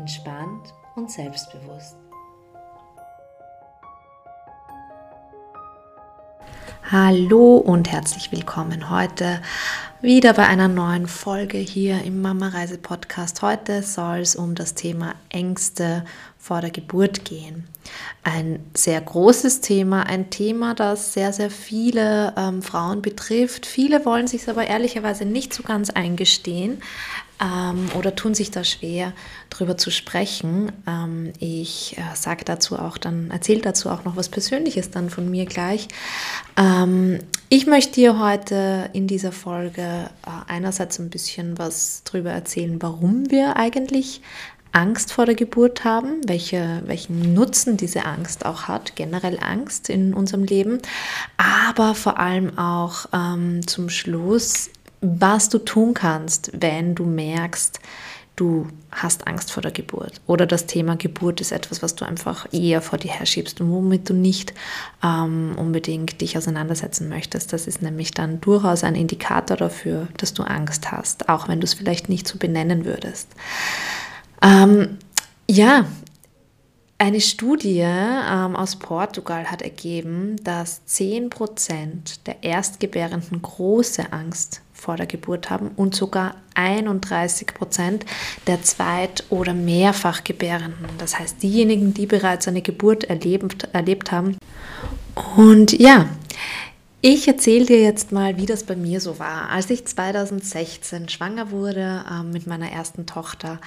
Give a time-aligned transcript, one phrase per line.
[0.00, 1.94] entspannt und selbstbewusst.
[6.90, 9.42] Hallo und herzlich willkommen heute
[10.00, 13.42] wieder bei einer neuen Folge hier im Mama Reise Podcast.
[13.42, 16.06] Heute soll es um das Thema Ängste
[16.38, 17.68] vor der Geburt gehen.
[18.24, 23.66] Ein sehr großes Thema, ein Thema, das sehr, sehr viele ähm, Frauen betrifft.
[23.66, 26.82] Viele wollen sich aber ehrlicherweise nicht so ganz eingestehen,
[27.40, 29.12] ähm, oder tun sich da schwer,
[29.48, 30.72] darüber zu sprechen.
[30.86, 35.30] Ähm, ich äh, sage dazu auch dann, erzähle dazu auch noch was Persönliches dann von
[35.30, 35.88] mir gleich.
[36.56, 42.80] Ähm, ich möchte dir heute in dieser Folge äh, einerseits ein bisschen was darüber erzählen,
[42.80, 44.20] warum wir eigentlich
[44.72, 50.14] Angst vor der Geburt haben, welche, welchen Nutzen diese Angst auch hat, generell Angst in
[50.14, 50.78] unserem Leben,
[51.36, 57.80] aber vor allem auch ähm, zum Schluss was du tun kannst, wenn du merkst,
[58.36, 62.46] du hast Angst vor der Geburt oder das Thema Geburt ist etwas, was du einfach
[62.52, 64.54] eher vor dir herschiebst und womit du nicht
[65.04, 67.52] ähm, unbedingt dich auseinandersetzen möchtest.
[67.52, 71.64] Das ist nämlich dann durchaus ein Indikator dafür, dass du Angst hast, auch wenn du
[71.64, 73.28] es vielleicht nicht so benennen würdest.
[74.42, 74.96] Ähm,
[75.48, 75.84] ja,
[76.96, 85.06] eine Studie ähm, aus Portugal hat ergeben, dass 10% der Erstgebärenden große Angst vor der
[85.06, 88.06] Geburt haben und sogar 31 Prozent
[88.46, 90.86] der Zweit- oder Mehrfachgebärenden.
[90.98, 94.36] Das heißt, diejenigen, die bereits eine Geburt erlebt, erlebt haben.
[95.36, 96.08] Und ja,
[97.02, 99.50] ich erzähle dir jetzt mal, wie das bei mir so war.
[99.50, 103.58] Als ich 2016 schwanger wurde äh, mit meiner ersten Tochter,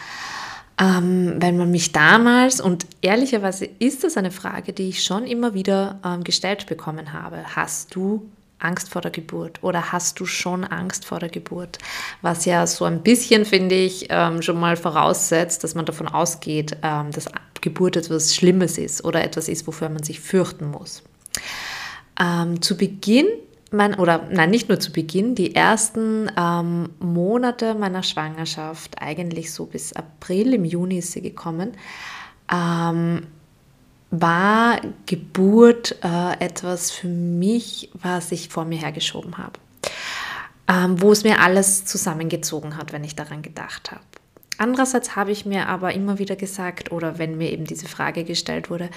[0.79, 5.53] ähm, wenn man mich damals, und ehrlicherweise ist das eine Frage, die ich schon immer
[5.53, 8.27] wieder ähm, gestellt bekommen habe, hast du
[8.63, 11.77] Angst vor der Geburt oder hast du schon Angst vor der Geburt?
[12.21, 16.77] Was ja so ein bisschen, finde ich, ähm, schon mal voraussetzt, dass man davon ausgeht,
[16.81, 17.27] ähm, dass
[17.61, 21.03] Geburt etwas Schlimmes ist oder etwas ist, wofür man sich fürchten muss.
[22.19, 23.27] Ähm, zu Beginn
[23.73, 29.65] mein, oder nein, nicht nur zu Beginn, die ersten ähm, Monate meiner Schwangerschaft, eigentlich so
[29.65, 31.71] bis April, im Juni ist sie gekommen,
[32.53, 33.25] ähm,
[34.13, 39.59] war Geburt äh, etwas für mich, was ich vor mir hergeschoben habe.
[40.67, 44.03] Ähm, wo es mir alles zusammengezogen hat, wenn ich daran gedacht habe.
[44.57, 48.69] Andererseits habe ich mir aber immer wieder gesagt, oder wenn mir eben diese Frage gestellt
[48.69, 48.89] wurde,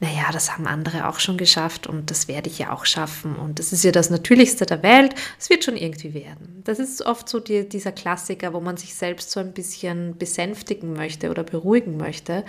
[0.00, 3.58] naja, das haben andere auch schon geschafft und das werde ich ja auch schaffen und
[3.58, 6.62] das ist ja das Natürlichste der Welt, es wird schon irgendwie werden.
[6.64, 10.94] Das ist oft so die, dieser Klassiker, wo man sich selbst so ein bisschen besänftigen
[10.94, 12.44] möchte oder beruhigen möchte.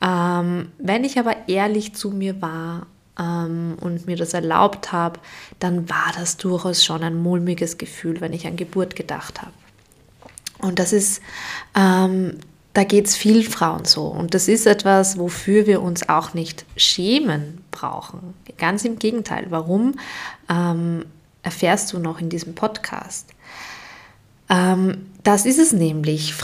[0.00, 2.86] Ähm, wenn ich aber ehrlich zu mir war
[3.18, 5.18] ähm, und mir das erlaubt habe,
[5.58, 9.52] dann war das durchaus schon ein mulmiges Gefühl, wenn ich an Geburt gedacht habe.
[10.60, 11.22] Und das ist,
[11.74, 12.38] ähm,
[12.74, 14.06] da geht es vielen Frauen so.
[14.06, 18.34] Und das ist etwas, wofür wir uns auch nicht schämen brauchen.
[18.56, 19.46] Ganz im Gegenteil.
[19.50, 19.98] Warum
[20.48, 21.04] ähm,
[21.42, 23.30] erfährst du noch in diesem Podcast?
[24.50, 26.34] Ähm, das ist es nämlich.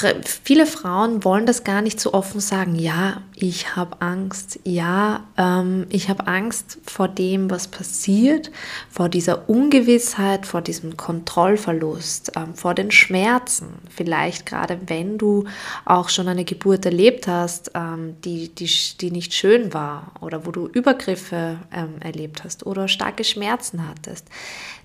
[0.43, 2.75] Viele Frauen wollen das gar nicht so offen sagen.
[2.75, 4.59] Ja, ich habe Angst.
[4.65, 8.51] Ja, ähm, ich habe Angst vor dem, was passiert,
[8.91, 13.69] vor dieser Ungewissheit, vor diesem Kontrollverlust, ähm, vor den Schmerzen.
[13.89, 15.45] Vielleicht gerade, wenn du
[15.87, 20.50] auch schon eine Geburt erlebt hast, ähm, die, die, die nicht schön war oder wo
[20.50, 24.27] du Übergriffe ähm, erlebt hast oder starke Schmerzen hattest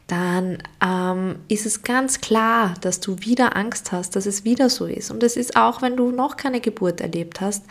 [0.10, 4.86] dann ähm, ist es ganz klar, dass du wieder Angst hast, dass es wieder so
[4.86, 5.12] ist.
[5.12, 7.64] Und es ist auch, wenn du noch keine Geburt erlebt hast,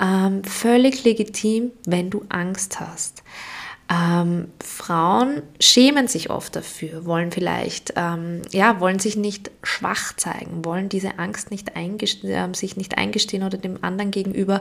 [0.00, 3.22] ähm, völlig legitim, wenn du Angst hast.
[3.90, 10.62] Ähm, Frauen schämen sich oft dafür, wollen vielleicht, ähm, ja, wollen sich nicht schwach zeigen,
[10.62, 14.60] wollen diese Angst nicht äh, sich nicht eingestehen oder dem anderen gegenüber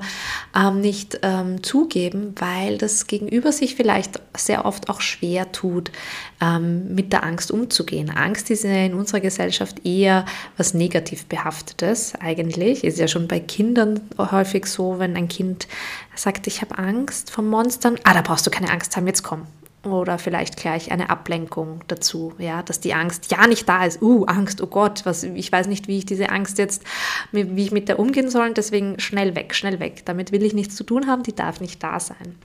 [0.55, 5.91] ähm, nicht ähm, zugeben, weil das Gegenüber sich vielleicht sehr oft auch schwer tut,
[6.39, 8.09] ähm, mit der Angst umzugehen.
[8.09, 10.23] Angst ist in unserer Gesellschaft eher
[10.55, 12.85] was negativ behaftetes eigentlich.
[12.85, 15.67] Ist ja schon bei Kindern häufig so, wenn ein Kind
[16.17, 19.45] sagt, ich habe Angst vor Monstern, ah, da brauchst du keine Angst haben, jetzt komm.
[19.83, 24.01] oder vielleicht gleich eine Ablenkung dazu, ja, dass die Angst ja nicht da ist.
[24.01, 26.83] Uh, Angst, oh Gott, was, ich weiß nicht, wie ich diese Angst jetzt,
[27.31, 30.03] wie ich mit der umgehen soll, deswegen schnell weg, schnell weg.
[30.05, 32.35] Damit will ich nichts zu tun haben, die darf nicht da sein.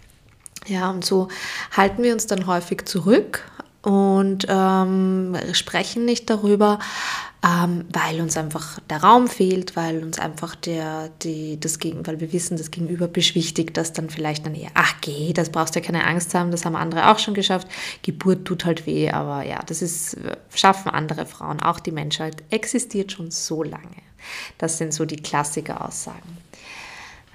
[0.66, 1.28] Ja, und so
[1.76, 3.50] halten wir uns dann häufig zurück
[3.82, 6.78] und ähm, sprechen nicht darüber,
[7.44, 12.20] ähm, weil uns einfach der Raum fehlt, weil uns einfach der, die, das Gegen, weil
[12.20, 15.80] wir wissen, das Gegenüber beschwichtigt das dann vielleicht dann eher, ach geh, das brauchst du
[15.80, 17.66] ja keine Angst haben, das haben andere auch schon geschafft.
[18.02, 20.16] Geburt tut halt weh, aber ja, das ist,
[20.54, 24.02] schaffen andere Frauen, auch die Menschheit existiert schon so lange.
[24.58, 26.38] Das sind so die Klassiker-Aussagen.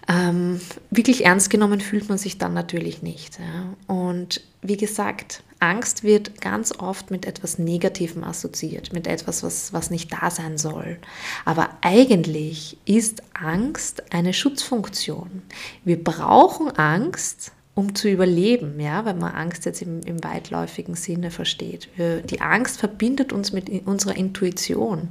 [0.07, 3.39] Ähm, wirklich ernst genommen fühlt man sich dann natürlich nicht.
[3.39, 3.93] Ja.
[3.93, 9.89] Und wie gesagt, Angst wird ganz oft mit etwas Negativem assoziiert, mit etwas, was, was
[9.89, 10.97] nicht da sein soll.
[11.45, 15.41] Aber eigentlich ist Angst eine Schutzfunktion.
[15.83, 21.31] Wir brauchen Angst, um zu überleben, ja, wenn man Angst jetzt im, im weitläufigen Sinne
[21.31, 21.89] versteht.
[21.97, 25.09] Die Angst verbindet uns mit unserer Intuition,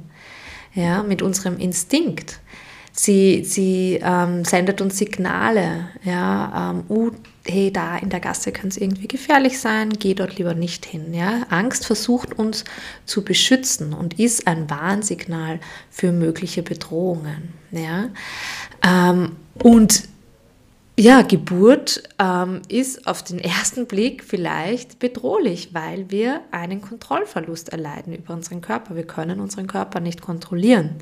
[0.73, 2.39] ja, mit unserem Instinkt.
[2.91, 6.83] Sie, sie ähm, sendet uns Signale, ja, ähm,
[7.49, 11.13] hey, da in der Gasse kann es irgendwie gefährlich sein, geh dort lieber nicht hin.
[11.13, 11.43] Ja?
[11.49, 12.63] Angst versucht uns
[13.05, 15.59] zu beschützen und ist ein Warnsignal
[15.89, 17.53] für mögliche Bedrohungen.
[17.71, 18.09] Ja?
[18.83, 20.03] Ähm, und
[20.99, 28.15] ja, Geburt ähm, ist auf den ersten Blick vielleicht bedrohlich, weil wir einen Kontrollverlust erleiden
[28.15, 28.95] über unseren Körper.
[28.95, 30.95] Wir können unseren Körper nicht kontrollieren.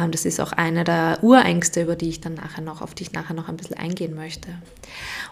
[0.00, 3.02] Ähm, das ist auch eine der Urängste, über die ich dann nachher noch, auf die
[3.02, 4.48] ich nachher noch ein bisschen eingehen möchte.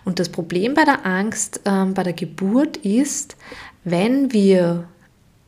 [0.04, 3.36] Und das Problem bei der Angst ähm, bei der Geburt ist,
[3.84, 4.86] wenn wir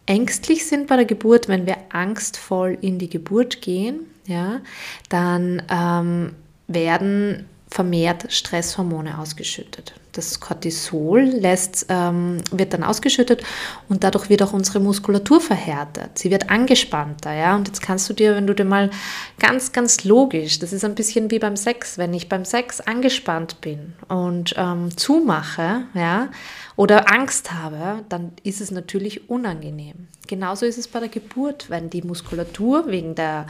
[0.06, 4.62] ängstlich sind bei der Geburt, wenn wir angstvoll in die Geburt gehen, ja,
[5.10, 6.34] dann ähm,
[6.66, 9.94] werden vermehrt Stresshormone ausgeschüttet.
[10.12, 13.44] Das Cortisol lässt, ähm, wird dann ausgeschüttet
[13.88, 16.18] und dadurch wird auch unsere Muskulatur verhärtet.
[16.18, 17.32] Sie wird angespannter.
[17.32, 17.54] Ja?
[17.54, 18.90] Und jetzt kannst du dir, wenn du dir mal
[19.38, 23.60] ganz, ganz logisch, das ist ein bisschen wie beim Sex, wenn ich beim Sex angespannt
[23.60, 26.30] bin und ähm, zumache ja,
[26.76, 30.08] oder Angst habe, dann ist es natürlich unangenehm.
[30.26, 33.46] Genauso ist es bei der Geburt, wenn die Muskulatur wegen der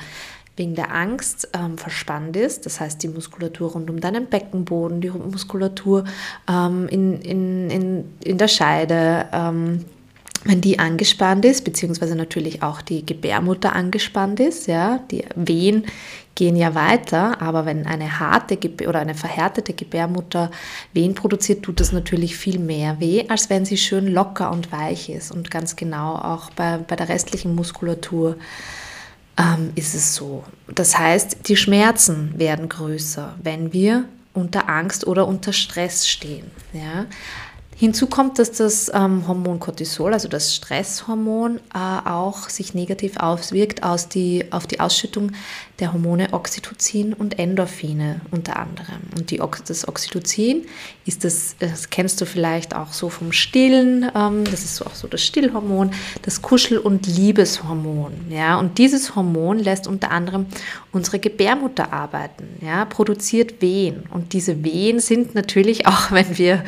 [0.58, 5.10] wegen der Angst ähm, verspannt ist, das heißt die Muskulatur rund um deinen Beckenboden, die
[5.10, 6.05] Muskulatur
[6.49, 9.84] ähm, in, in, in, in der Scheide, ähm,
[10.44, 15.84] wenn die angespannt ist, beziehungsweise natürlich auch die Gebärmutter angespannt ist, ja, die Wehen
[16.38, 18.56] gehen ja weiter, aber wenn eine harte
[18.87, 20.52] oder eine verhärtete Gebärmutter
[20.93, 25.08] Wehen produziert, tut das natürlich viel mehr weh, als wenn sie schön locker und weich
[25.08, 28.37] ist und ganz genau auch bei, bei der restlichen Muskulatur
[29.38, 30.44] ähm, ist es so.
[30.67, 34.05] Das heißt, die Schmerzen werden größer, wenn wir
[34.35, 36.50] unter Angst oder unter Stress stehen.
[36.73, 37.06] Ja?
[37.80, 43.84] Hinzu kommt, dass das ähm, Hormon Cortisol, also das Stresshormon, äh, auch sich negativ auswirkt
[43.84, 45.30] aus die, auf die Ausschüttung
[45.78, 48.98] der Hormone Oxytocin und Endorphine unter anderem.
[49.16, 50.66] Und die, das Oxytocin
[51.06, 55.06] ist das, das kennst du vielleicht auch so vom Stillen, ähm, das ist auch so
[55.06, 55.92] das Stillhormon,
[56.22, 58.12] das Kuschel- und Liebeshormon.
[58.28, 58.58] Ja?
[58.58, 60.46] Und dieses Hormon lässt unter anderem
[60.90, 62.84] unsere Gebärmutter arbeiten, ja?
[62.86, 64.02] produziert Wehen.
[64.10, 66.64] Und diese Wehen sind natürlich auch, wenn wir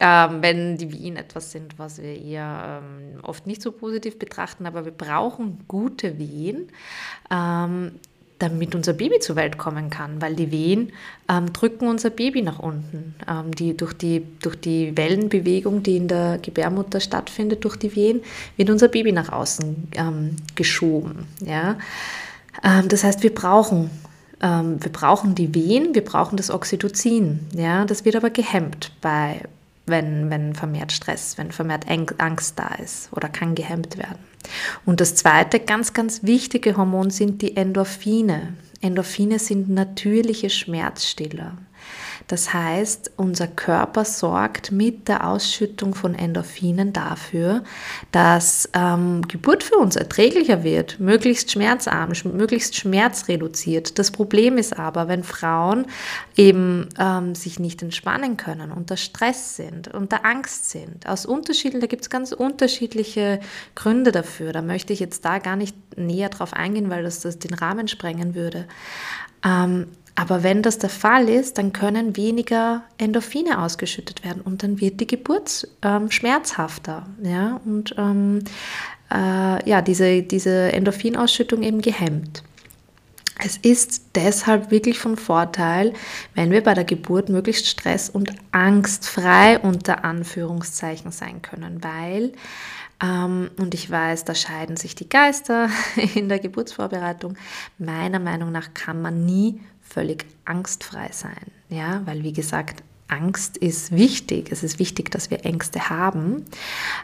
[0.00, 4.64] ähm, wenn die Wehen etwas sind, was wir eher ähm, oft nicht so positiv betrachten,
[4.64, 6.68] aber wir brauchen gute Wehen,
[7.30, 7.92] ähm,
[8.38, 10.92] damit unser Baby zur Welt kommen kann, weil die Wehen
[11.28, 13.14] ähm, drücken unser Baby nach unten.
[13.28, 18.22] Ähm, die, durch, die, durch die Wellenbewegung, die in der Gebärmutter stattfindet, durch die Wehen,
[18.56, 21.26] wird unser Baby nach außen ähm, geschoben.
[21.44, 21.76] Ja?
[22.88, 23.90] das heißt, wir brauchen
[24.42, 27.40] wir brauchen die Wehen, wir brauchen das Oxytocin.
[27.54, 29.42] Ja, das wird aber gehemmt bei,
[29.86, 31.84] wenn, wenn vermehrt Stress, wenn vermehrt
[32.18, 34.18] Angst da ist oder kann gehemmt werden.
[34.86, 38.54] Und das zweite ganz, ganz wichtige Hormon sind die Endorphine.
[38.80, 41.58] Endorphine sind natürliche Schmerzstiller.
[42.30, 47.64] Das heißt, unser Körper sorgt mit der Ausschüttung von Endorphinen dafür,
[48.12, 53.98] dass ähm, Geburt für uns erträglicher wird, möglichst schmerzarm, möglichst schmerzreduziert.
[53.98, 55.86] Das Problem ist aber, wenn Frauen
[56.36, 61.88] eben ähm, sich nicht entspannen können, unter Stress sind, unter Angst sind, aus unterschiedlichen, da
[61.88, 63.40] gibt es ganz unterschiedliche
[63.74, 64.52] Gründe dafür.
[64.52, 67.88] Da möchte ich jetzt da gar nicht näher drauf eingehen, weil das, das den Rahmen
[67.88, 68.68] sprengen würde.
[69.44, 74.80] Ähm, aber wenn das der Fall ist, dann können weniger Endorphine ausgeschüttet werden und dann
[74.80, 77.06] wird die Geburt ähm, schmerzhafter.
[77.22, 77.60] Ja?
[77.64, 78.44] Und ähm,
[79.10, 82.42] äh, ja, diese, diese Endorphinausschüttung eben gehemmt.
[83.42, 85.94] Es ist deshalb wirklich von Vorteil,
[86.34, 92.32] wenn wir bei der Geburt möglichst stress- und angstfrei unter Anführungszeichen sein können, weil,
[93.02, 95.70] ähm, und ich weiß, da scheiden sich die Geister
[96.14, 97.36] in der Geburtsvorbereitung,
[97.78, 99.60] meiner Meinung nach kann man nie
[99.90, 104.50] völlig angstfrei sein, ja, weil wie gesagt, Angst ist wichtig.
[104.52, 106.44] Es ist wichtig, dass wir Ängste haben.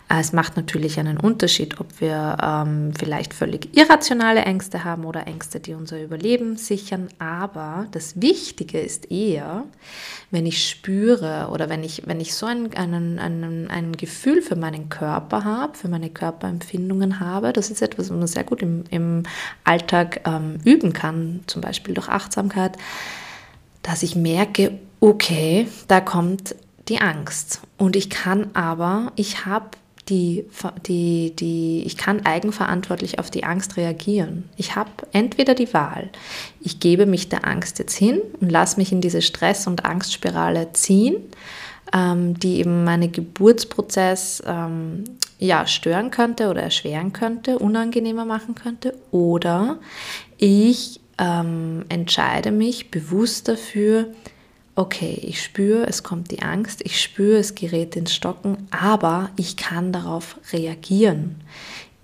[0.08, 5.60] Es macht natürlich einen Unterschied, ob wir ähm, vielleicht völlig irrationale Ängste haben oder Ängste,
[5.60, 7.08] die unser Überleben sichern.
[7.18, 9.64] Aber das Wichtige ist eher,
[10.30, 14.56] wenn ich spüre oder wenn ich, wenn ich so ein, einen, einen, ein Gefühl für
[14.56, 18.84] meinen Körper habe, für meine Körperempfindungen habe, das ist etwas, was man sehr gut im,
[18.90, 19.22] im
[19.64, 22.76] Alltag ähm, üben kann, zum Beispiel durch Achtsamkeit,
[23.87, 26.57] dass ich merke, okay, da kommt
[26.88, 27.61] die Angst.
[27.78, 29.71] Und ich kann aber, ich habe
[30.09, 30.45] die,
[30.87, 34.49] die, die, ich kann eigenverantwortlich auf die Angst reagieren.
[34.57, 36.11] Ich habe entweder die Wahl,
[36.61, 40.73] ich gebe mich der Angst jetzt hin und lasse mich in diese Stress- und Angstspirale
[40.73, 41.16] ziehen,
[41.93, 45.05] ähm, die eben meinen Geburtsprozess ähm,
[45.38, 48.95] ja, stören könnte oder erschweren könnte, unangenehmer machen könnte.
[49.11, 49.78] Oder
[50.38, 54.08] ich ähm, entscheide mich bewusst dafür,
[54.75, 59.56] okay, ich spüre, es kommt die Angst, ich spüre, es gerät ins Stocken, aber ich
[59.56, 61.37] kann darauf reagieren.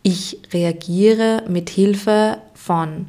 [0.02, 3.06] Ich reagiere mit Hilfe von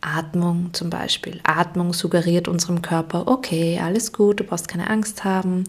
[0.00, 1.40] Atmung zum Beispiel.
[1.44, 5.64] Atmung suggeriert unserem Körper, okay, alles gut, du brauchst keine Angst haben.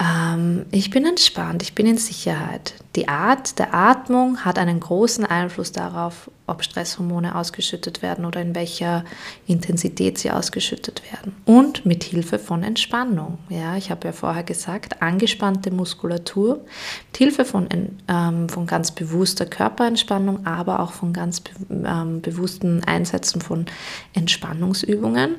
[0.00, 2.74] Ähm, ich bin entspannt, ich bin in Sicherheit.
[2.96, 8.54] Die Art der Atmung hat einen großen Einfluss darauf, ob Stresshormone ausgeschüttet werden oder in
[8.54, 9.04] welcher
[9.46, 11.36] Intensität sie ausgeschüttet werden.
[11.44, 13.38] Und mit Hilfe von Entspannung.
[13.50, 16.64] Ja, ich habe ja vorher gesagt, angespannte Muskulatur,
[17.08, 17.68] mit Hilfe von,
[18.08, 23.66] ähm, von ganz bewusster Körperentspannung, aber auch von ganz be ähm, bewussten Einsätzen von
[24.14, 25.34] Entspannungsübungen.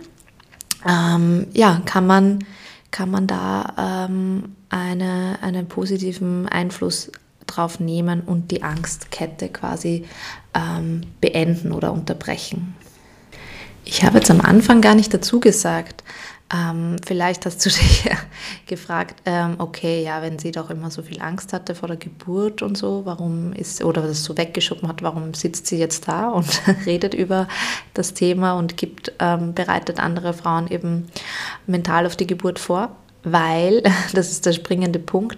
[0.87, 2.45] Ähm, ja, kann man
[2.91, 7.11] kann man da ähm, eine, einen positiven Einfluss
[7.47, 10.05] drauf nehmen und die Angstkette quasi
[10.53, 12.75] ähm, beenden oder unterbrechen.
[13.83, 16.03] Ich habe jetzt am Anfang gar nicht dazu gesagt,
[16.53, 18.09] ähm, vielleicht hast du dich
[18.67, 22.61] gefragt, ähm, okay, ja, wenn sie doch immer so viel Angst hatte vor der Geburt
[22.61, 26.61] und so, warum ist, oder das so weggeschoben hat, warum sitzt sie jetzt da und
[26.85, 27.47] redet über
[27.93, 31.07] das Thema und gibt, ähm, bereitet andere Frauen eben
[31.67, 32.95] mental auf die Geburt vor?
[33.23, 35.37] Weil, das ist der springende Punkt,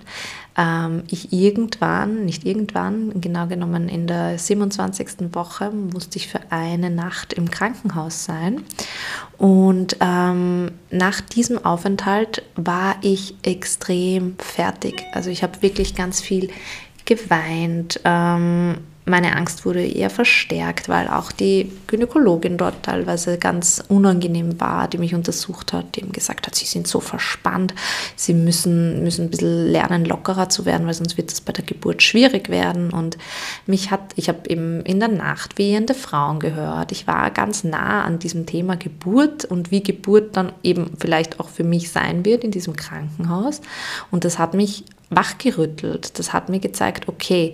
[0.58, 5.34] ähm, ich irgendwann, nicht irgendwann, genau genommen in der 27.
[5.34, 8.64] Woche, musste ich für eine Nacht im Krankenhaus sein.
[9.38, 15.04] Und ähm, nach diesem Aufenthalt war ich extrem fertig.
[15.14, 16.50] Also ich habe wirklich ganz viel
[17.06, 18.00] geweint.
[18.04, 24.88] Ähm, meine Angst wurde eher verstärkt, weil auch die Gynäkologin dort teilweise ganz unangenehm war,
[24.88, 27.74] die mich untersucht hat, die ihm gesagt hat, sie sind so verspannt,
[28.16, 31.66] sie müssen, müssen ein bisschen lernen, lockerer zu werden, weil sonst wird das bei der
[31.66, 32.92] Geburt schwierig werden.
[32.92, 33.18] Und
[33.66, 36.94] mich hat, ich habe eben in der Nacht wehende Frauen gehört.
[36.94, 41.50] Ich war ganz nah an diesem Thema Geburt und wie Geburt dann eben vielleicht auch
[41.50, 43.60] für mich sein wird in diesem Krankenhaus.
[44.12, 46.18] Und das hat mich wachgerüttelt.
[46.18, 47.54] Das hat mir gezeigt, okay,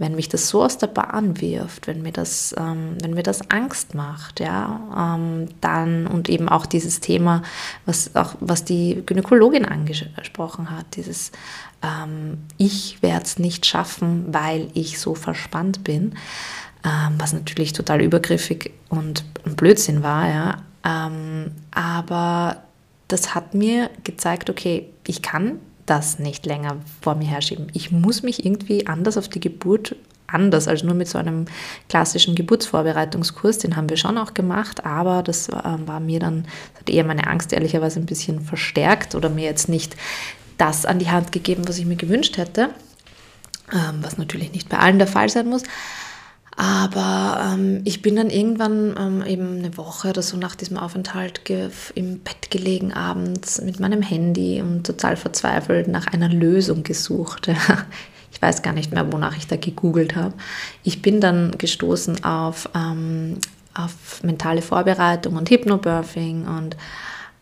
[0.00, 3.50] wenn mich das so aus der Bahn wirft, wenn mir das, ähm, wenn mir das
[3.50, 7.42] Angst macht, ja, ähm, dann und eben auch dieses Thema,
[7.84, 11.32] was auch was die Gynäkologin angesprochen hat, dieses
[11.82, 16.14] ähm, ich werde es nicht schaffen, weil ich so verspannt bin,
[16.82, 19.24] ähm, was natürlich total übergriffig und
[19.56, 22.62] Blödsinn war, ja, ähm, aber
[23.08, 25.58] das hat mir gezeigt, okay, ich kann
[25.90, 27.66] das nicht länger vor mir herschieben.
[27.72, 29.96] Ich muss mich irgendwie anders auf die Geburt
[30.32, 31.46] anders als nur mit so einem
[31.88, 36.46] klassischen Geburtsvorbereitungskurs, den haben wir schon auch gemacht, aber das war mir dann,
[36.78, 39.96] hat eher meine Angst ehrlicherweise ein bisschen verstärkt oder mir jetzt nicht
[40.56, 42.70] das an die Hand gegeben, was ich mir gewünscht hätte,
[43.72, 45.64] ähm, was natürlich nicht bei allen der Fall sein muss.
[46.60, 51.40] Aber ähm, ich bin dann irgendwann ähm, eben eine Woche oder so nach diesem Aufenthalt
[51.94, 57.48] im Bett gelegen abends mit meinem Handy und total verzweifelt nach einer Lösung gesucht.
[58.30, 60.34] ich weiß gar nicht mehr, wonach ich da gegoogelt habe.
[60.82, 63.38] Ich bin dann gestoßen auf, ähm,
[63.72, 66.76] auf mentale Vorbereitung und Hypnobirthing und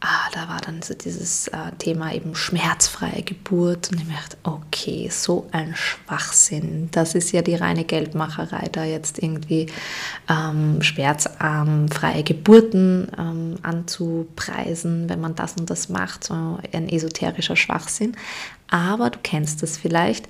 [0.01, 5.09] ah, da war dann so dieses äh, Thema eben schmerzfreie Geburt und ich dachte, okay,
[5.11, 6.89] so ein Schwachsinn.
[6.93, 9.67] Das ist ja die reine Geldmacherei, da jetzt irgendwie
[10.29, 18.17] ähm, schmerzarmfreie Geburten ähm, anzupreisen, wenn man das und das macht, so ein esoterischer Schwachsinn.
[18.71, 20.29] Aber du kennst das vielleicht.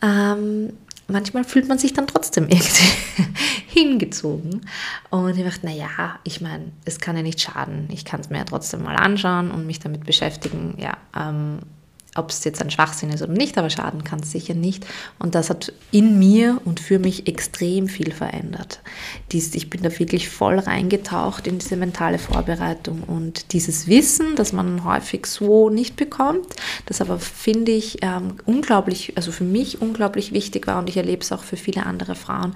[0.00, 0.72] Ähm,
[1.08, 2.94] manchmal fühlt man sich dann trotzdem irgendwie
[3.68, 4.62] hingezogen.
[5.10, 7.88] Und ich dachte, naja, ich meine, es kann ja nicht schaden.
[7.92, 10.74] Ich kann es mir ja trotzdem mal anschauen und mich damit beschäftigen.
[10.78, 11.60] Ja, ähm,
[12.18, 14.86] ob es jetzt ein Schwachsinn ist oder nicht, aber schaden kann es sicher nicht.
[15.18, 18.80] Und das hat in mir und für mich extrem viel verändert.
[19.32, 24.52] Dies, ich bin da wirklich voll reingetaucht in diese mentale Vorbereitung und dieses Wissen, das
[24.52, 26.46] man häufig so nicht bekommt,
[26.86, 31.22] das aber finde ich ähm, unglaublich, also für mich unglaublich wichtig war und ich erlebe
[31.22, 32.54] es auch für viele andere Frauen,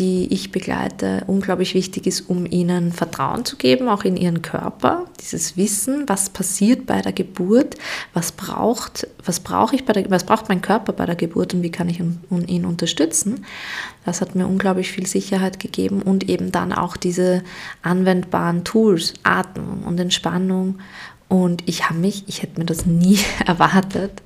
[0.00, 5.04] die ich begleite, unglaublich wichtig ist, um ihnen Vertrauen zu geben, auch in ihren Körper,
[5.20, 7.74] dieses Wissen, was passiert bei der Geburt,
[8.14, 11.62] was braucht, was brauche ich bei der, was braucht mein Körper bei der Geburt und
[11.62, 13.44] wie kann ich ihn unterstützen.
[14.06, 17.42] Das hat mir unglaublich viel Sicherheit gegeben und eben dann auch diese
[17.82, 20.78] anwendbaren Tools, Atmung und Entspannung.
[21.28, 24.22] Und ich habe mich, ich hätte mir das nie erwartet,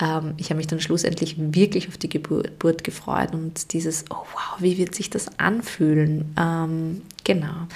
[0.00, 4.56] ähm, ich habe mich dann schlussendlich wirklich auf die Geburt gefreut und dieses, oh wow,
[4.58, 6.34] wie wird sich das anfühlen?
[6.38, 7.66] Ähm, genau.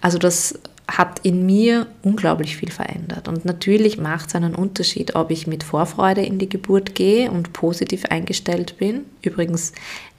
[0.00, 3.26] Also das hat in mir unglaublich viel verändert.
[3.28, 7.52] Und natürlich macht es einen Unterschied, ob ich mit Vorfreude in die Geburt gehe und
[7.52, 9.04] positiv eingestellt bin.
[9.20, 9.72] Übrigens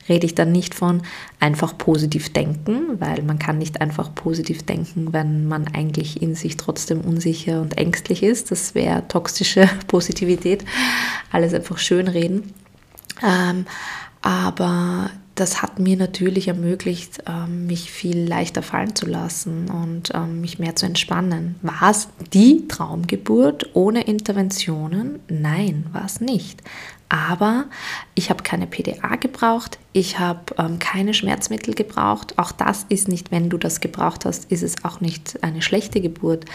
[0.10, 1.02] rede ich dann nicht von
[1.40, 6.58] einfach positiv denken, weil man kann nicht einfach positiv denken, wenn man eigentlich in sich
[6.58, 8.52] trotzdem unsicher und ängstlich ist.
[8.52, 10.66] Das wäre toxische Positivität.
[11.32, 12.54] Alles einfach schön reden.
[13.24, 13.66] Ähm,
[14.22, 20.42] aber das hat mir natürlich ermöglicht, ähm, mich viel leichter fallen zu lassen und ähm,
[20.42, 21.56] mich mehr zu entspannen.
[21.62, 25.20] War es die Traumgeburt ohne Interventionen?
[25.30, 26.64] Nein, war es nicht.
[27.10, 27.66] Aber
[28.16, 32.38] ich habe keine PDA gebraucht, ich habe ähm, keine Schmerzmittel gebraucht.
[32.38, 36.02] Auch das ist nicht, wenn du das gebraucht hast, ist es auch nicht eine schlechte
[36.02, 36.46] Geburt.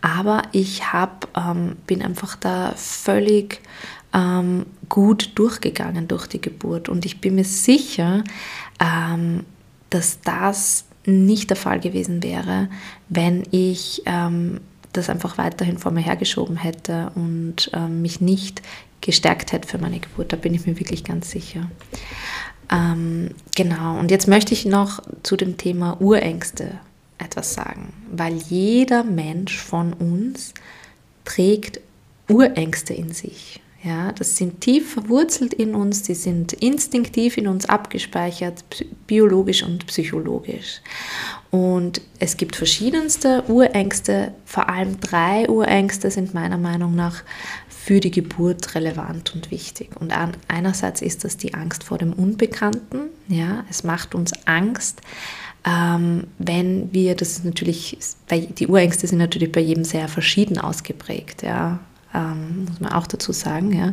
[0.00, 3.60] Aber ich hab, ähm, bin einfach da völlig
[4.14, 6.88] ähm, gut durchgegangen durch die Geburt.
[6.88, 8.24] Und ich bin mir sicher,
[8.80, 9.44] ähm,
[9.90, 12.68] dass das nicht der Fall gewesen wäre,
[13.08, 14.60] wenn ich ähm,
[14.92, 18.62] das einfach weiterhin vor mir hergeschoben hätte und ähm, mich nicht
[19.00, 20.32] gestärkt hätte für meine Geburt.
[20.32, 21.70] Da bin ich mir wirklich ganz sicher.
[22.70, 26.78] Ähm, genau, und jetzt möchte ich noch zu dem Thema Urängste
[27.18, 30.54] etwas sagen, weil jeder Mensch von uns
[31.24, 31.80] trägt
[32.28, 33.60] Urängste in sich.
[33.84, 38.64] Ja, das sind tief verwurzelt in uns, die sind instinktiv in uns abgespeichert,
[39.06, 40.80] biologisch und psychologisch.
[41.50, 47.22] Und es gibt verschiedenste Urängste, vor allem drei Urängste sind meiner Meinung nach
[47.68, 49.90] für die Geburt relevant und wichtig.
[49.98, 50.12] Und
[50.48, 53.10] einerseits ist das die Angst vor dem Unbekannten.
[53.28, 55.00] Ja, es macht uns Angst,
[55.64, 57.96] ähm, wenn wir, das ist natürlich,
[58.30, 61.42] die Urängste sind natürlich bei jedem sehr verschieden ausgeprägt.
[61.42, 61.78] Ja,
[62.14, 63.72] ähm, muss man auch dazu sagen.
[63.72, 63.92] Ja.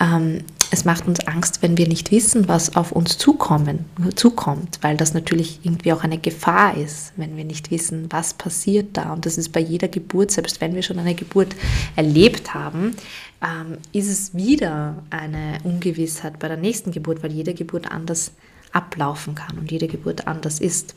[0.00, 4.96] Ähm, es macht uns Angst, wenn wir nicht wissen, was auf uns zukommen, zukommt, weil
[4.96, 9.12] das natürlich irgendwie auch eine Gefahr ist, wenn wir nicht wissen, was passiert da.
[9.12, 11.56] Und das ist bei jeder Geburt, selbst wenn wir schon eine Geburt
[11.96, 12.94] erlebt haben,
[13.42, 18.32] ähm, ist es wieder eine Ungewissheit bei der nächsten Geburt, weil jede Geburt anders
[18.72, 20.94] ablaufen kann und jede Geburt anders ist.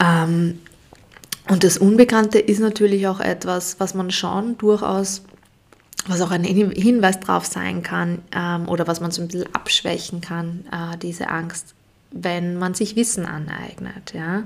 [0.00, 0.58] Ähm,
[1.48, 5.22] und das Unbekannte ist natürlich auch etwas, was man schon durchaus,
[6.06, 10.20] was auch ein Hinweis drauf sein kann ähm, oder was man so ein bisschen abschwächen
[10.20, 11.74] kann, äh, diese Angst,
[12.10, 14.12] wenn man sich Wissen aneignet.
[14.14, 14.44] Ja?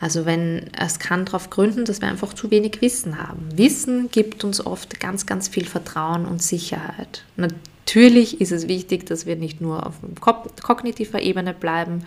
[0.00, 3.48] Also wenn es kann darauf gründen, dass wir einfach zu wenig Wissen haben.
[3.56, 7.24] Wissen gibt uns oft ganz, ganz viel Vertrauen und Sicherheit.
[7.36, 9.94] Natürlich ist es wichtig, dass wir nicht nur auf
[10.62, 12.04] kognitiver Ebene bleiben,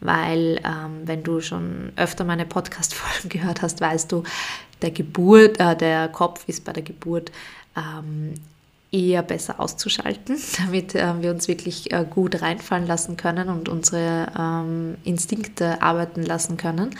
[0.00, 4.24] weil ähm, wenn du schon öfter meine Podcast-Folgen gehört hast, weißt du,
[4.82, 7.32] der Geburt, äh, der Kopf ist bei der Geburt
[7.76, 8.34] ähm,
[8.92, 14.26] eher besser auszuschalten, damit äh, wir uns wirklich äh, gut reinfallen lassen können und unsere
[14.38, 16.90] ähm, Instinkte arbeiten lassen können.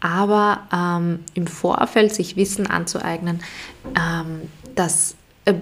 [0.00, 3.42] Aber ähm, im Vorfeld sich Wissen anzueignen,
[3.98, 4.42] ähm,
[4.74, 5.54] das äh,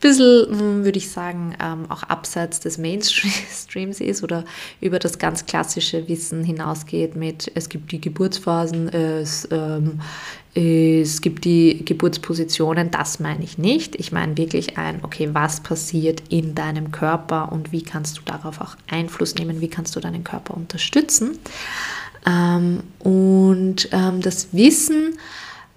[0.00, 4.44] bisschen, hm, würde ich sagen, ähm, auch abseits des Mainstreams ist oder
[4.80, 10.00] über das ganz klassische Wissen hinausgeht mit, es gibt die Geburtsphasen, es, ähm,
[10.54, 13.94] es gibt die Geburtspositionen, das meine ich nicht.
[13.96, 18.60] Ich meine wirklich ein, okay, was passiert in deinem Körper und wie kannst du darauf
[18.60, 21.38] auch Einfluss nehmen, wie kannst du deinen Körper unterstützen.
[22.26, 25.16] Ähm, und ähm, das Wissen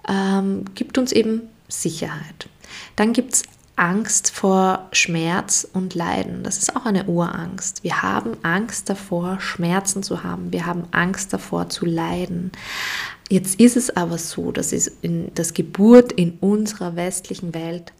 [0.07, 2.49] ähm, gibt uns eben Sicherheit.
[2.95, 3.43] Dann gibt es
[3.75, 6.43] Angst vor Schmerz und Leiden.
[6.43, 7.84] Das ist auch eine Urangst.
[7.84, 10.51] Wir haben Angst davor, Schmerzen zu haben.
[10.51, 12.51] Wir haben Angst davor, zu leiden.
[13.29, 17.93] Jetzt ist es aber so, dass, es in, dass Geburt in unserer westlichen Welt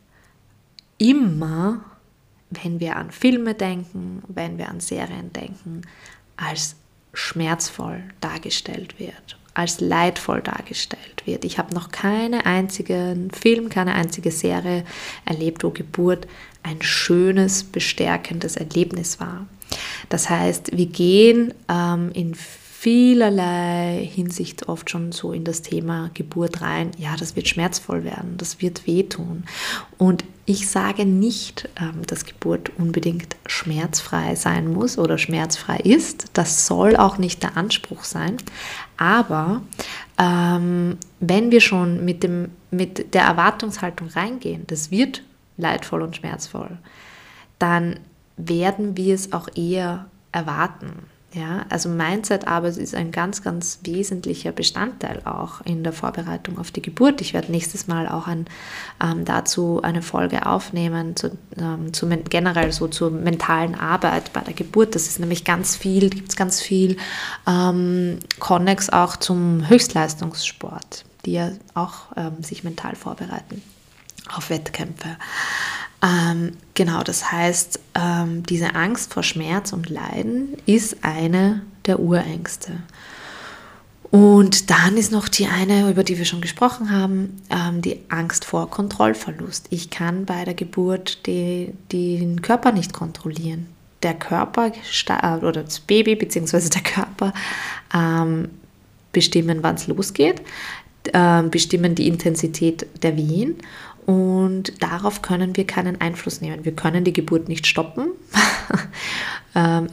[0.98, 1.82] immer
[2.52, 5.82] wenn wir an Filme denken, wenn wir an Serien denken,
[6.36, 6.76] als
[7.14, 11.44] schmerzvoll dargestellt wird, als leidvoll dargestellt wird.
[11.44, 14.86] Ich habe noch keinen einzigen Film, keine einzige Serie
[15.26, 16.28] erlebt, wo Geburt
[16.64, 19.46] ein schönes, bestärkendes Erlebnis war.
[20.10, 22.36] Das heißt, wir gehen ähm, in
[22.82, 26.90] vielerlei Hinsicht oft schon so in das Thema Geburt rein.
[26.98, 29.44] Ja, das wird schmerzvoll werden, das wird wehtun.
[30.00, 36.32] Und ich sage nicht, ähm, dass Geburt unbedingt schmerzfrei sein muss oder schmerzfrei ist.
[36.34, 38.38] Das soll auch nicht der Anspruch sein.
[38.98, 39.62] Aber
[40.18, 45.22] ähm, wenn wir schon mit, dem, mit der Erwartungshaltung reingehen, das wird
[45.56, 46.80] leidvoll und schmerzvoll,
[47.60, 48.00] dann
[48.38, 51.11] werden wir es auch eher erwarten.
[51.34, 56.82] Ja, also Mindset-Arbeit ist ein ganz, ganz wesentlicher Bestandteil auch in der Vorbereitung auf die
[56.82, 57.22] Geburt.
[57.22, 58.48] Ich werde nächstes Mal auch ein,
[59.02, 64.54] ähm, dazu eine Folge aufnehmen, zu, ähm, zu generell so zur mentalen Arbeit bei der
[64.54, 64.94] Geburt.
[64.94, 66.98] Das ist nämlich ganz viel, gibt es ganz viel
[67.48, 73.62] ähm, Connex auch zum Höchstleistungssport, die ja auch ähm, sich mental vorbereiten
[74.36, 75.16] auf Wettkämpfe.
[76.04, 82.74] Ähm, genau, das heißt, ähm, diese Angst vor Schmerz und Leiden ist eine der Urängste.
[84.12, 88.44] Und dann ist noch die eine, über die wir schon gesprochen haben, ähm, die Angst
[88.44, 89.68] vor Kontrollverlust.
[89.70, 93.68] Ich kann bei der Geburt die, den Körper nicht kontrollieren.
[94.04, 94.72] Der Körper
[95.42, 96.70] oder das Baby bzw.
[96.70, 97.34] der Körper
[97.94, 98.50] ähm,
[99.14, 100.42] bestimmen, wann es losgeht,
[101.14, 103.56] äh, bestimmen die Intensität der Wehen
[104.06, 106.66] und darauf können wir keinen Einfluss nehmen.
[106.66, 108.12] Wir können die Geburt nicht stoppen.
[109.56, 109.88] ähm,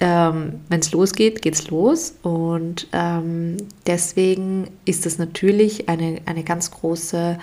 [0.00, 2.14] ähm, Wenn es losgeht, geht es los.
[2.22, 7.38] Und ähm, deswegen ist das natürlich eine, eine ganz große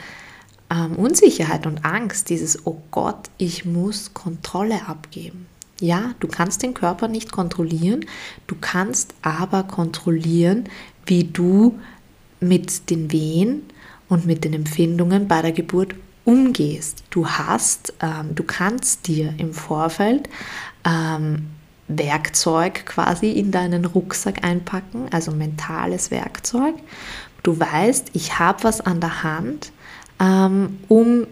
[0.71, 5.45] ähm, Unsicherheit und Angst, dieses, oh Gott, ich muss Kontrolle abgeben.
[5.79, 8.05] Ja, du kannst den Körper nicht kontrollieren,
[8.47, 10.63] du kannst aber kontrollieren,
[11.05, 11.77] wie du
[12.39, 13.61] mit den Wehen
[14.09, 15.93] und mit den Empfindungen bei der Geburt
[16.27, 17.05] umgehst.
[17.09, 20.27] Du hast, ähm, du kannst dir im Vorfeld
[20.83, 21.47] ähm,
[21.87, 26.75] Werkzeug quasi in deinen Rucksack einpacken, also mentales Werkzeug.
[27.43, 29.71] Du weißt, ich habe was an der Hand,
[30.19, 31.27] ähm, um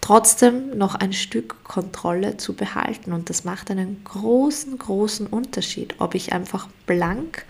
[0.00, 3.12] trotzdem noch ein Stück Kontrolle zu behalten.
[3.12, 7.44] Und das macht einen großen, großen Unterschied, ob ich einfach blank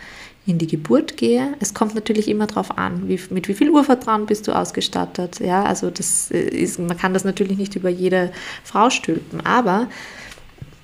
[0.46, 1.54] in die Geburt gehe.
[1.60, 5.40] Es kommt natürlich immer darauf an, wie, mit wie viel Urvertrauen bist du ausgestattet.
[5.40, 8.32] Ja, also das äh, ist, man kann das natürlich nicht über jede
[8.64, 9.88] Frau stülpen, aber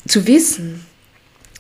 [0.07, 0.85] zu wissen,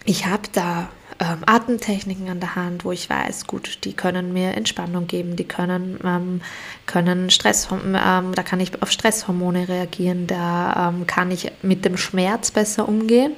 [0.04, 0.88] ich habe da
[1.20, 5.44] ähm, Atemtechniken an der Hand, wo ich weiß, gut, die können mir Entspannung geben, die
[5.44, 6.40] können, ähm,
[6.86, 7.94] können Stress, ähm,
[8.34, 13.32] da kann ich auf Stresshormone reagieren, da ähm, kann ich mit dem Schmerz besser umgehen.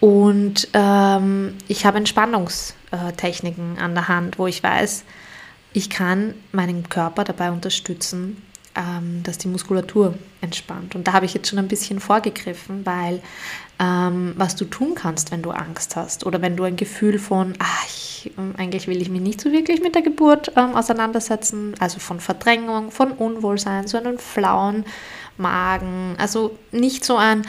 [0.00, 5.04] Und ähm, ich habe Entspannungstechniken an der Hand, wo ich weiß,
[5.72, 8.42] ich kann meinen Körper dabei unterstützen,
[8.76, 10.94] ähm, dass die Muskulatur entspannt.
[10.94, 13.22] Und da habe ich jetzt schon ein bisschen vorgegriffen, weil
[13.78, 17.54] ähm, was du tun kannst, wenn du Angst hast oder wenn du ein Gefühl von,
[17.58, 21.74] ach, ich, ähm, eigentlich will ich mich nicht so wirklich mit der Geburt ähm, auseinandersetzen,
[21.78, 24.84] also von Verdrängung, von Unwohlsein, so einen flauen
[25.36, 27.42] Magen, also nicht so ein,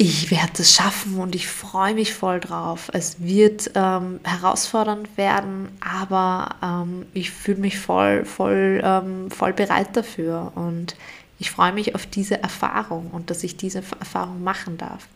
[0.00, 2.88] ich werde es schaffen und ich freue mich voll drauf.
[2.92, 9.96] Es wird ähm, herausfordernd werden, aber ähm, ich fühle mich voll, voll, ähm, voll bereit
[9.96, 10.94] dafür und
[11.40, 15.08] ich freue mich auf diese Erfahrung und dass ich diese Erfahrung machen darf.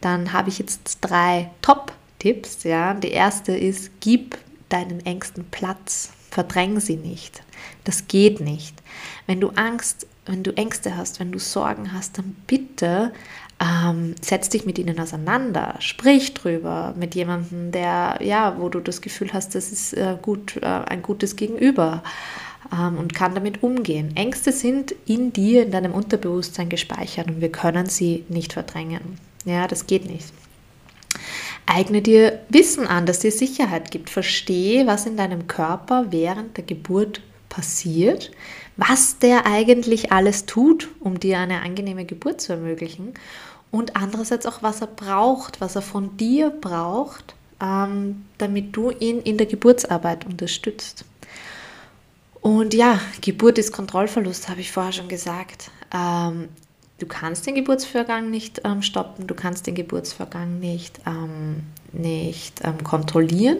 [0.00, 2.64] Dann habe ich jetzt drei Top-Tipps.
[2.64, 2.94] Ja.
[2.94, 4.38] Die erste ist, gib
[4.70, 6.12] deinen Ängsten Platz.
[6.30, 7.42] Verdräng sie nicht.
[7.84, 8.74] Das geht nicht.
[9.26, 13.12] Wenn du Angst, wenn du Ängste hast, wenn du Sorgen hast, dann bitte
[13.60, 19.02] ähm, setz dich mit ihnen auseinander, sprich drüber mit jemandem, der, ja, wo du das
[19.02, 22.02] Gefühl hast, das ist äh, gut, äh, ein gutes Gegenüber
[22.72, 24.16] ähm, und kann damit umgehen.
[24.16, 29.18] Ängste sind in dir, in deinem Unterbewusstsein gespeichert und wir können sie nicht verdrängen.
[29.44, 30.32] Ja, das geht nicht.
[31.66, 34.08] Eigne dir Wissen an, das dir Sicherheit gibt.
[34.08, 38.30] Verstehe, was in deinem Körper während der Geburt passiert,
[38.76, 43.12] was der eigentlich alles tut, um dir eine angenehme Geburt zu ermöglichen
[43.70, 49.20] und andererseits auch, was er braucht, was er von dir braucht, ähm, damit du ihn
[49.20, 51.04] in der Geburtsarbeit unterstützt.
[52.40, 55.70] Und ja, Geburt ist Kontrollverlust, habe ich vorher schon gesagt.
[55.94, 56.48] Ähm,
[56.98, 62.82] du kannst den Geburtsvorgang nicht ähm, stoppen, du kannst den Geburtsvorgang nicht, ähm, nicht ähm,
[62.82, 63.58] kontrollieren,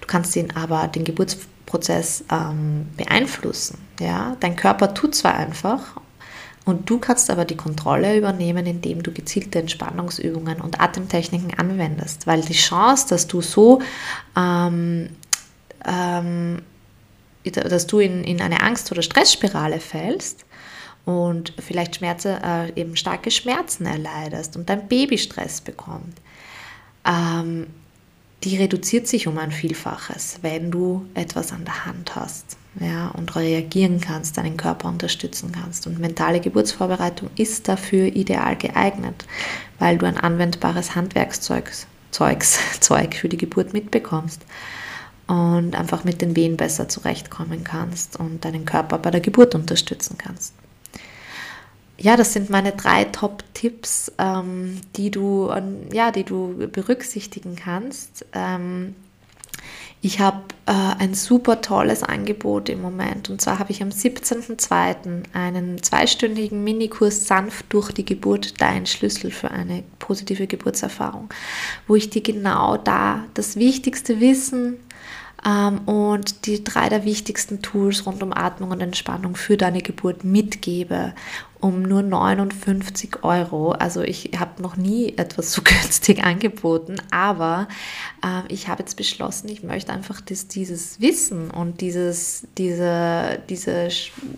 [0.00, 3.78] du kannst ihn aber den Geburtsprozess ähm, beeinflussen.
[4.00, 4.36] Ja?
[4.40, 5.96] Dein Körper tut zwar einfach
[6.64, 12.40] Und du kannst aber die Kontrolle übernehmen, indem du gezielte Entspannungsübungen und Atemtechniken anwendest, weil
[12.42, 13.82] die Chance, dass du so,
[14.36, 15.10] ähm,
[15.84, 16.62] ähm,
[17.44, 20.44] dass du in, in eine Angst- oder Stressspirale fällst,
[21.04, 26.20] und vielleicht Schmerze, äh, eben starke Schmerzen erleidest und dein Baby Stress bekommt,
[27.04, 27.66] ähm,
[28.44, 33.34] die reduziert sich um ein Vielfaches, wenn du etwas an der Hand hast ja, und
[33.36, 35.86] reagieren kannst, deinen Körper unterstützen kannst.
[35.86, 39.26] Und mentale Geburtsvorbereitung ist dafür ideal geeignet,
[39.78, 41.70] weil du ein anwendbares Handwerkszeug
[42.10, 44.42] Zeugs, Zeug für die Geburt mitbekommst
[45.26, 50.16] und einfach mit den Wehen besser zurechtkommen kannst und deinen Körper bei der Geburt unterstützen
[50.18, 50.54] kannst.
[51.98, 55.52] Ja, das sind meine drei Top-Tipps, ähm, die, du,
[55.92, 58.26] ja, die du berücksichtigen kannst.
[58.32, 58.96] Ähm,
[60.04, 63.30] ich habe äh, ein super tolles Angebot im Moment.
[63.30, 65.22] Und zwar habe ich am 17.02.
[65.32, 71.28] einen zweistündigen Minikurs Sanft durch die Geburt, dein Schlüssel für eine positive Geburtserfahrung,
[71.86, 74.78] wo ich dir genau da das wichtigste Wissen
[75.44, 81.14] und die drei der wichtigsten Tools rund um Atmung und Entspannung für deine Geburt mitgebe
[81.62, 83.70] um nur 59 Euro.
[83.70, 87.68] Also ich habe noch nie etwas so günstig angeboten, aber
[88.22, 93.88] äh, ich habe jetzt beschlossen, ich möchte einfach dass dieses Wissen und dieses, diese, diese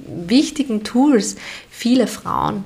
[0.07, 1.37] wichtigen Tools
[1.71, 2.65] viele Frauen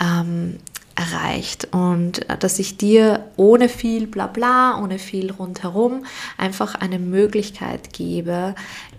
[0.00, 0.58] ähm,
[0.98, 6.04] erreicht und äh, dass ich dir ohne viel Blabla, ohne viel rundherum
[6.36, 8.54] einfach eine Möglichkeit gebe,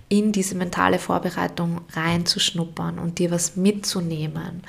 [0.08, 4.64] in diese mentale Vorbereitung reinzuschnuppern und dir was mitzunehmen,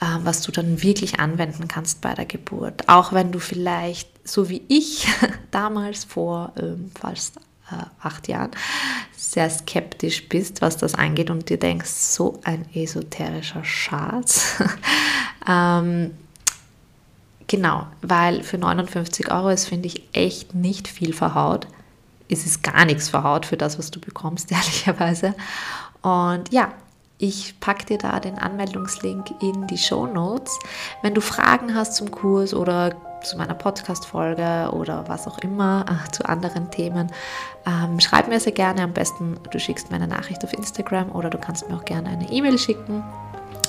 [0.00, 2.88] äh, was du dann wirklich anwenden kannst bei der Geburt.
[2.88, 5.08] Auch wenn du vielleicht, so wie ich
[5.50, 7.38] damals vor ähm, fast
[7.70, 8.50] äh, acht Jahren,
[9.16, 14.62] sehr skeptisch bist, was das angeht und dir denkst, so ein esoterischer Schatz.
[15.48, 16.10] ähm,
[17.46, 21.66] Genau, weil für 59 Euro ist, finde ich, echt nicht viel verhaut.
[22.28, 25.34] Es ist gar nichts verhaut für das, was du bekommst, ehrlicherweise.
[26.02, 26.72] Und ja,
[27.18, 30.58] ich packe dir da den Anmeldungslink in die Show Notes.
[31.02, 36.10] Wenn du Fragen hast zum Kurs oder zu meiner Podcast-Folge oder was auch immer, äh,
[36.10, 37.10] zu anderen Themen,
[37.66, 38.82] ähm, schreib mir sehr gerne.
[38.82, 42.10] Am besten, du schickst mir eine Nachricht auf Instagram oder du kannst mir auch gerne
[42.10, 43.02] eine E-Mail schicken.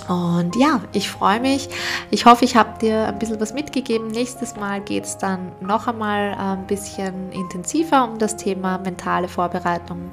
[0.07, 1.69] Und ja, ich freue mich.
[2.11, 4.07] Ich hoffe, ich habe dir ein bisschen was mitgegeben.
[4.07, 10.11] Nächstes Mal geht es dann noch einmal ein bisschen intensiver um das Thema mentale Vorbereitung,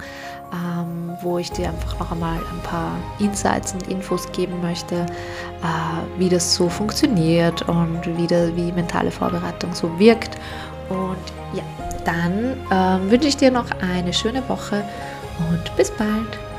[0.53, 6.19] ähm, wo ich dir einfach noch einmal ein paar Insights und Infos geben möchte, äh,
[6.19, 10.39] wie das so funktioniert und wie, der, wie mentale Vorbereitung so wirkt.
[10.89, 11.17] Und
[11.53, 11.65] ja,
[12.05, 14.85] dann äh, wünsche ich dir noch eine schöne Woche
[15.51, 16.52] und bis bald.